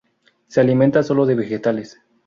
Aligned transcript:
Se 0.47 0.59
alimenta 0.59 1.03
solo 1.03 1.27
de 1.27 1.35
vegetales. 1.35 2.01